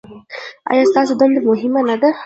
ایا 0.71 0.83
ستاسو 0.91 1.13
دنده 1.19 1.39
مهمه 1.49 1.81
نه 1.89 1.95
ده؟ 2.01 2.09